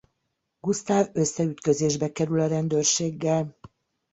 Gusztáv 0.59 1.09
összeütközésbe 1.13 2.11
kerül 2.11 2.39
a 2.39 2.47
rendőrséggel. 2.47 3.57